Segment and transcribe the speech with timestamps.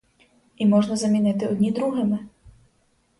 [0.55, 2.19] І можна замінити одні другими.